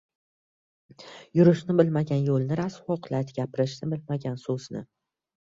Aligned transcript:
•Yurishni 1.39 1.75
bilmagan 1.81 2.25
yo‘lni 2.31 2.57
rasvo 2.63 2.97
qiladi, 3.05 3.37
gapirishni 3.41 3.91
bilmagan― 3.93 4.41
so‘zni. 4.49 4.83